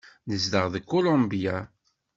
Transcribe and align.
Nezdeɣ 0.29 0.65
deg 0.73 0.83
Kulumbya. 0.89 1.57